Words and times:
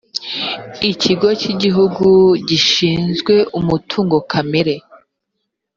ikigo 0.91 1.27
cy’igihugu 1.39 2.07
gishinzwe 2.49 3.33
umutungo 3.59 4.15
kamere 4.31 4.75